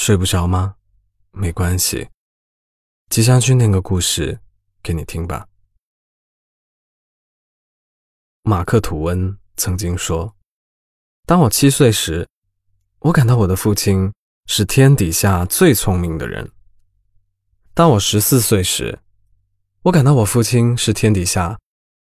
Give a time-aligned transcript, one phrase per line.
[0.00, 0.76] 睡不着吗？
[1.30, 2.08] 没关系，
[3.10, 4.40] 接下去念个故事
[4.82, 5.46] 给你听吧。
[8.42, 10.34] 马克·吐温曾经说
[11.28, 12.26] ：“当我七岁时，
[13.00, 14.10] 我感到我的父亲
[14.46, 16.46] 是天底下最聪明的人；
[17.74, 19.00] 当我十四岁时，
[19.82, 21.60] 我感到我父亲是天底下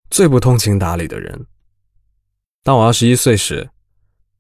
[0.10, 1.46] 最不通情达理的人；
[2.64, 3.70] 当我二十一岁时，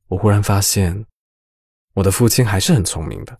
[0.07, 1.05] 我忽然发现。”
[1.93, 3.37] 我的父亲还是很聪明的。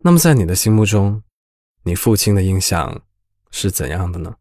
[0.00, 1.22] 那么，在你的心目中，
[1.84, 3.02] 你父亲的印象
[3.50, 4.36] 是怎样的呢？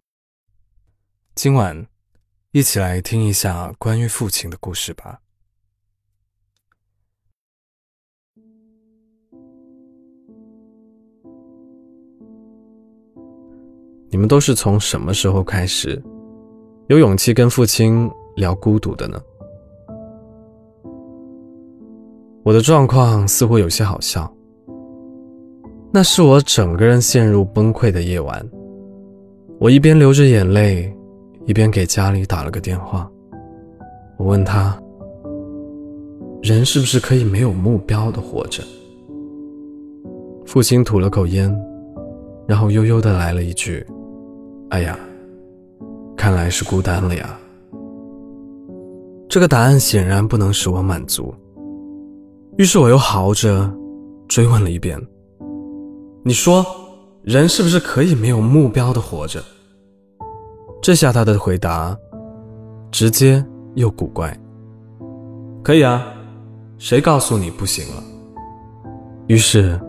[1.35, 1.87] 今晚，
[2.51, 5.21] 一起来听一下关于父亲的故事吧。
[14.09, 15.99] 你们都是从什么时候开始
[16.87, 19.19] 有勇气跟父亲聊孤独的呢？
[22.43, 24.29] 我的状况似乎有些好笑。
[25.91, 28.45] 那是我整个人陷入崩溃的夜晚，
[29.59, 30.93] 我一边流着眼泪，
[31.45, 33.09] 一边给家里打了个电话。
[34.17, 34.77] 我问他
[36.43, 38.61] ：“人是不是可以没有目标的活着？”
[40.45, 41.55] 父亲吐了口烟，
[42.45, 43.85] 然后悠悠的来了一句
[44.69, 44.99] ：“哎呀，
[46.17, 47.39] 看来是孤单了呀。”
[49.29, 51.33] 这个答案显然不能使我满足。
[52.57, 53.71] 于是我又嚎着
[54.27, 54.99] 追问了一遍
[56.23, 56.63] ：“你说，
[57.23, 59.43] 人是不是可以没有目标的活着？”
[60.81, 61.97] 这下他的回答
[62.91, 63.43] 直接
[63.73, 64.37] 又古怪
[65.63, 66.05] ：“可以啊，
[66.77, 68.03] 谁告诉你不行了？”
[69.27, 69.79] 于是，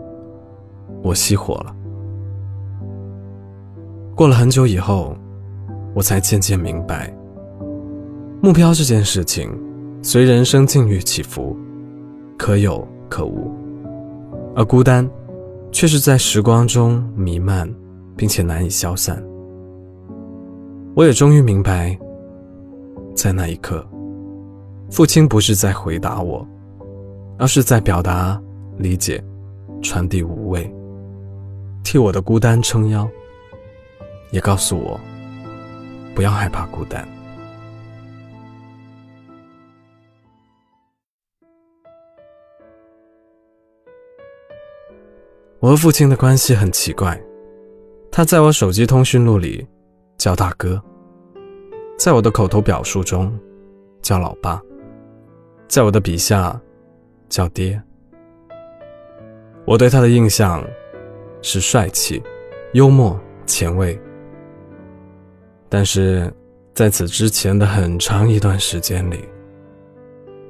[1.03, 1.75] 我熄火了。
[4.15, 5.15] 过了很久以后，
[5.93, 7.15] 我才渐渐明白，
[8.41, 9.51] 目标这件事情，
[10.01, 11.55] 随人生境遇起伏。
[12.37, 13.51] 可有可无，
[14.55, 15.09] 而孤单，
[15.71, 17.71] 却是在时光中弥漫，
[18.15, 19.23] 并且难以消散。
[20.95, 21.97] 我也终于明白，
[23.15, 23.85] 在那一刻，
[24.91, 26.45] 父亲不是在回答我，
[27.37, 28.41] 而是在表达
[28.77, 29.23] 理解，
[29.81, 30.69] 传递无畏，
[31.83, 33.07] 替我的孤单撑腰，
[34.31, 34.99] 也告诉我，
[36.13, 37.07] 不要害怕孤单。
[45.59, 47.19] 我和父亲的关系很奇怪，
[48.11, 49.65] 他在我手机通讯录里
[50.17, 50.81] 叫大哥，
[51.97, 53.33] 在我的口头表述中
[54.01, 54.61] 叫老爸，
[55.67, 56.59] 在我的笔下
[57.29, 57.81] 叫爹。
[59.65, 60.63] 我对他的印象
[61.41, 62.21] 是帅气、
[62.73, 63.99] 幽默、前卫，
[65.67, 66.31] 但是
[66.73, 69.27] 在此之前的很长一段时间里，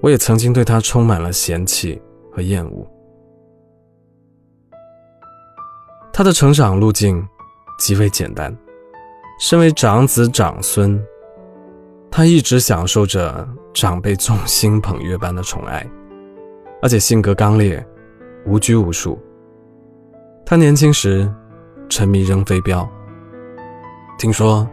[0.01, 2.01] 我也曾经对他充满了嫌弃
[2.31, 2.85] 和厌恶。
[6.17, 7.27] 他的成长路径
[7.77, 8.57] 极为简单，
[9.37, 10.97] 身为长子长孙，
[12.09, 15.85] 他一直享受着长辈众星捧月般的宠爱，
[16.81, 17.85] 而且性格刚烈，
[18.45, 19.21] 无拘无束。
[20.45, 21.29] 他年轻时
[21.89, 22.89] 沉迷扔飞镖，
[24.17, 24.65] 听说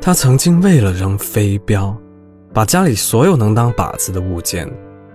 [0.00, 1.94] 他曾经为了扔飞镖，
[2.54, 4.66] 把家里所有能当靶子的物件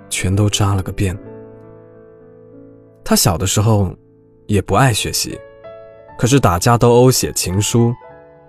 [0.10, 1.18] 全都扎了个遍。
[3.04, 3.92] 他小的时候。
[4.50, 5.40] 也不爱学习，
[6.18, 7.94] 可是打架斗殴、写情书，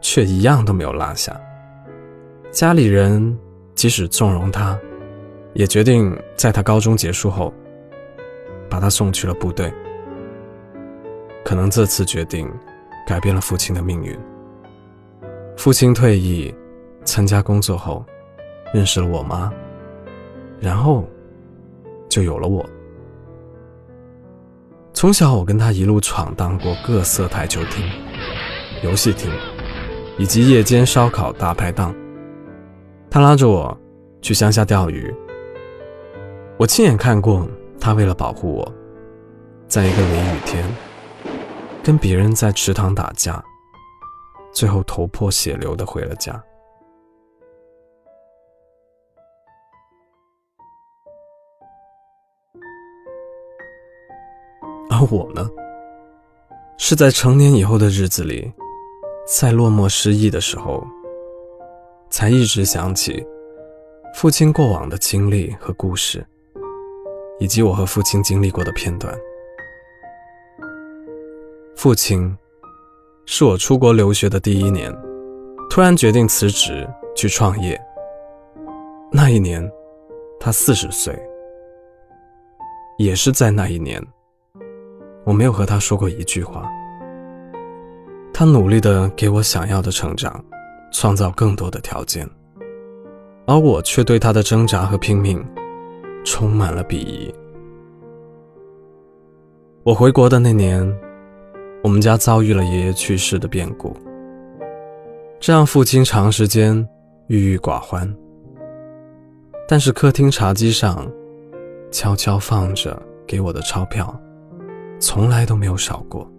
[0.00, 1.38] 却一样都没有落下。
[2.50, 3.38] 家里人
[3.75, 4.78] 即使纵容他，
[5.53, 7.53] 也决定在他高中结束后，
[8.71, 9.71] 把他送去了部队。
[11.44, 12.50] 可能这次决定
[13.06, 14.19] 改变了父亲的命运。
[15.55, 16.55] 父亲退役，
[17.05, 18.03] 参加工作后，
[18.72, 19.53] 认识了我妈，
[20.61, 21.05] 然后
[22.09, 22.65] 就有了我。
[25.00, 27.83] 从小，我跟他一路闯荡过各色台球厅、
[28.83, 29.33] 游戏厅，
[30.19, 31.94] 以及夜间烧烤大排档。
[33.11, 33.75] 他拉着我
[34.21, 35.11] 去乡下钓鱼，
[36.59, 37.49] 我亲眼看过
[37.81, 38.75] 他为了保护我，
[39.67, 40.69] 在一个雷雨天，
[41.82, 43.43] 跟别人在池塘打架，
[44.52, 46.38] 最后头破血流的回了家。
[55.00, 55.49] 而我呢，
[56.76, 58.52] 是在成年以后的日子里，
[59.26, 60.87] 在落寞失意的时候，
[62.11, 63.26] 才一直想起
[64.14, 66.26] 父亲过往的经历和故事，
[67.38, 69.17] 以及我和父亲经历过的片段。
[71.75, 72.37] 父亲
[73.25, 74.94] 是我出国留学的第一年，
[75.70, 76.87] 突然决定辞职
[77.17, 77.81] 去创业。
[79.11, 79.67] 那一年，
[80.38, 81.19] 他四十岁。
[82.99, 83.99] 也是在那一年，
[85.31, 86.69] 我没有和他说过一句话。
[88.35, 90.44] 他努力的给我想要的成长，
[90.91, 92.29] 创造更多的条件，
[93.47, 95.41] 而我却对他的挣扎和拼命，
[96.25, 97.32] 充满了鄙夷。
[99.85, 100.85] 我回国的那年，
[101.85, 103.97] 我们家遭遇了爷爷去世的变故，
[105.38, 106.85] 这让父亲长时间
[107.29, 108.12] 郁郁寡欢。
[109.69, 111.09] 但是客厅茶几上，
[111.93, 114.12] 悄悄放着给我的钞票，
[115.00, 116.31] 从来都没有少过。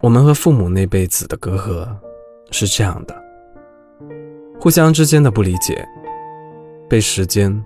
[0.00, 1.86] 我们和父母那辈子的隔阂
[2.50, 3.14] 是这样的：
[4.58, 5.86] 互相之间的不理解，
[6.88, 7.62] 被时间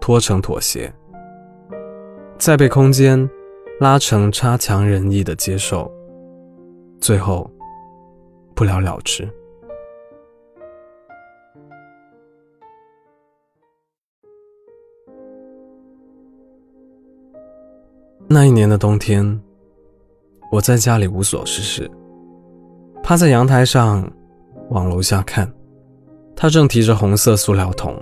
[0.00, 0.92] 拖成妥协。
[2.38, 3.28] 再被空间
[3.80, 5.90] 拉成差强人意的接受，
[7.00, 7.50] 最后
[8.54, 9.28] 不了了之。
[18.28, 19.40] 那一年的冬天，
[20.50, 21.90] 我在家里无所事事，
[23.02, 24.10] 趴在阳台上
[24.70, 25.50] 往楼下看，
[26.34, 27.96] 他正提着红色塑料桶，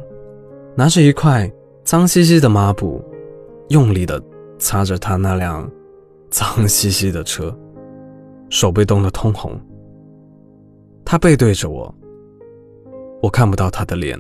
[0.74, 1.50] 拿着一块
[1.84, 3.04] 脏兮兮的抹布。
[3.68, 4.22] 用力的
[4.58, 5.68] 擦着他那辆
[6.30, 7.54] 脏兮兮的车，
[8.50, 9.58] 手被冻得通红。
[11.02, 11.92] 他背对着我，
[13.22, 14.18] 我看不到他的脸。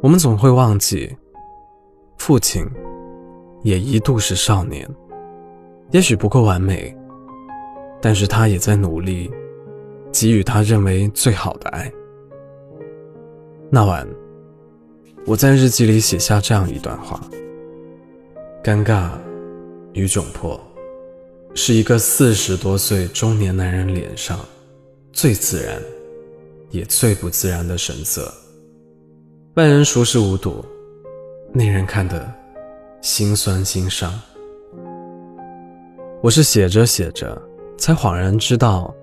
[0.00, 1.12] 我们总会忘记，
[2.18, 2.64] 父亲
[3.62, 4.88] 也一度是少年，
[5.90, 6.96] 也许不够完美，
[8.00, 9.30] 但是他也在努力
[10.12, 11.90] 给予他认为最好的爱。
[13.70, 14.06] 那晚。
[15.26, 17.20] 我在日记里写下这样一段话：
[18.64, 19.10] 尴尬
[19.92, 20.58] 与窘迫，
[21.54, 24.40] 是一个四十多岁中年男人脸上
[25.12, 25.80] 最自然，
[26.70, 28.32] 也最不自然的神色。
[29.54, 30.64] 外人熟视无睹，
[31.52, 32.32] 内人看得
[33.00, 34.12] 心酸心伤。
[36.22, 37.40] 我是写着写着，
[37.78, 38.94] 才恍然知道，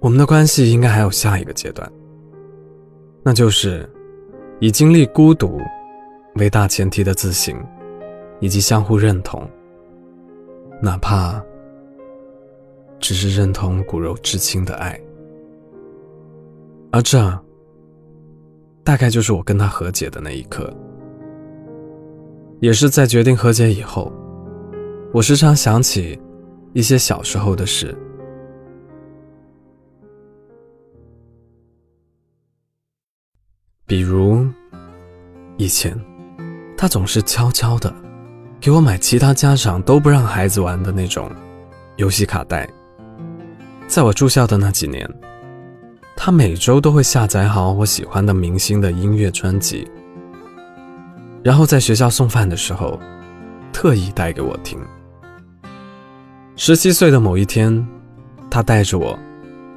[0.00, 1.90] 我们的关系应该还有下一个阶段，
[3.22, 3.88] 那就是。
[4.60, 5.60] 以经历孤独
[6.34, 7.56] 为大前提的自省，
[8.40, 9.48] 以及相互认同，
[10.82, 11.40] 哪怕
[12.98, 15.00] 只是认同骨肉至亲的爱，
[16.90, 17.40] 而这
[18.82, 20.76] 大概就是我跟他和解的那一刻，
[22.60, 24.12] 也是在决定和解以后，
[25.12, 26.18] 我时常想起
[26.72, 27.96] 一些小时候的事。
[33.86, 34.44] 比如，
[35.56, 35.98] 以前，
[36.76, 37.94] 他总是悄悄的
[38.60, 41.30] 给我买其他家长都不让孩子玩的那种
[41.96, 42.68] 游戏卡带。
[43.86, 45.08] 在我住校的那几年，
[46.16, 49.88] 他每周都会下载好我喜欢的明星的音乐专辑，
[51.42, 52.98] 然后在学校送饭的时候，
[53.72, 54.78] 特意带给我听。
[56.56, 57.86] 十七岁的某一天，
[58.50, 59.18] 他带着我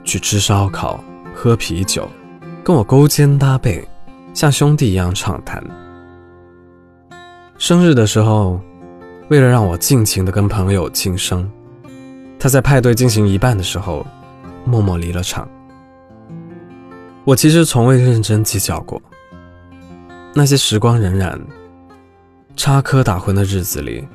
[0.04, 1.04] 去吃烧烤、
[1.36, 2.10] 喝啤酒，
[2.64, 3.88] 跟我勾肩搭背。
[4.34, 5.62] 像兄弟一样畅谈。
[7.58, 8.60] 生日的时候，
[9.30, 11.52] 为了让我尽情的跟朋友庆生，
[12.40, 14.08] 他在派对进行一半的时候，
[14.64, 15.48] 默默离了场。
[17.26, 19.02] 我其实从未认真计较过，
[20.34, 21.38] 那些时光荏苒、
[22.56, 24.08] 插科打诨的日子里，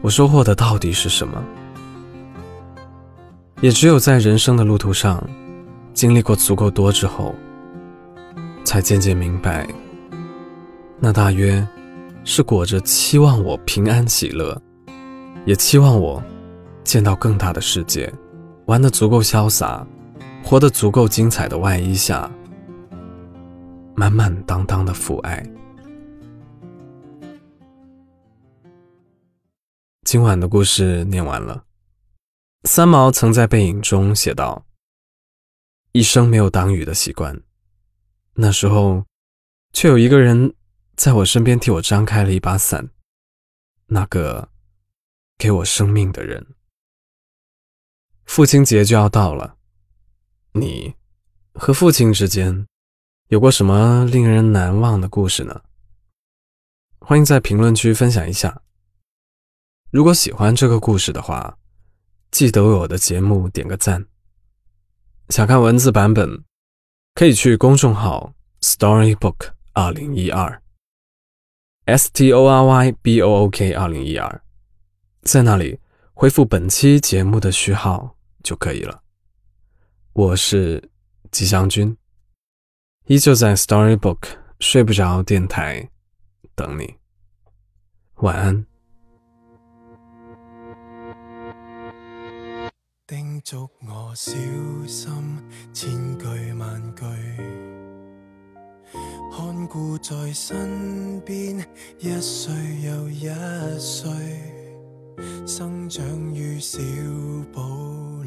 [0.00, 1.42] 我收获的到底是什么？
[3.60, 5.22] 也只有在人生的路途上，
[5.92, 7.34] 经历过足够多之后。
[8.64, 9.68] 才渐渐明白，
[10.98, 11.64] 那大约
[12.24, 14.58] 是裹着期望我平安喜乐，
[15.44, 16.20] 也期望我
[16.82, 18.10] 见到更大的世界，
[18.64, 19.86] 玩得足够潇洒，
[20.42, 22.28] 活得足够精彩的外衣下，
[23.96, 25.42] 满满当当的父爱。
[30.04, 31.64] 今晚的故事念完了。
[32.64, 34.66] 三毛曾在背影中写道
[35.92, 37.42] ：“一生没有挡雨的习惯。”
[38.34, 39.04] 那时候，
[39.72, 40.54] 却有一个人
[40.96, 42.90] 在我身边替我张开了一把伞。
[43.86, 44.48] 那个
[45.38, 46.54] 给我生命的人。
[48.24, 49.56] 父亲节就要到了，
[50.52, 50.94] 你
[51.54, 52.66] 和父亲之间
[53.28, 55.62] 有过什么令人难忘的故事呢？
[56.98, 58.62] 欢迎在评论区分享一下。
[59.90, 61.58] 如果喜欢这个故事的话，
[62.30, 64.06] 记得为我的节目点个赞。
[65.30, 66.44] 想看文字版本。
[67.16, 70.60] 可以去公众号 Storybook 二零一二
[71.84, 74.42] ，S T O R Y B O O K 二零一二，
[75.22, 75.78] 在那里
[76.12, 79.00] 回复本期节目的序号就可以了。
[80.12, 80.90] 我是
[81.30, 81.96] 吉祥君，
[83.06, 84.18] 依旧在 Storybook
[84.60, 85.90] 睡不着电台
[86.54, 86.94] 等你。
[88.16, 88.64] 晚安。
[93.06, 94.32] 叮嘱我小
[94.86, 95.12] 心，
[95.74, 97.04] 千句万句，
[99.36, 101.58] 看顾在身边，
[101.98, 103.28] 一岁又一
[103.78, 104.10] 岁，
[105.46, 106.04] 生长
[106.34, 106.78] 于小
[107.52, 107.62] 堡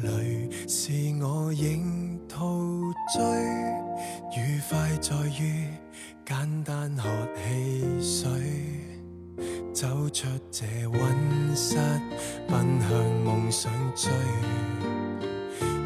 [0.02, 0.92] 里，是
[1.22, 2.38] 我仍陶
[3.12, 3.22] 醉，
[4.36, 5.66] 愉快在于
[6.24, 8.30] 简单喝汽水。
[9.72, 11.00] 走出这温
[11.54, 11.76] 室，
[12.48, 12.90] 奔向
[13.24, 14.10] 梦想追。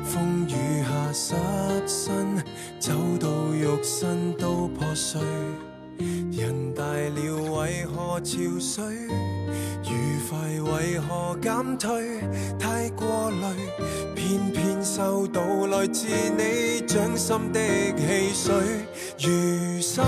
[0.03, 0.83] 风雨
[1.13, 1.35] 下失
[1.87, 2.43] 身，
[2.79, 5.21] 走到肉身都破碎。
[5.99, 8.83] 人大了为何憔悴？
[9.85, 10.39] 愉快
[10.73, 12.21] 为何减退？
[12.59, 17.61] 太过累，偏偏收到来自你掌心的
[17.97, 18.55] 汽水。
[19.19, 20.05] 余生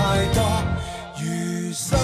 [0.00, 0.42] 太多，
[1.18, 1.98] 余生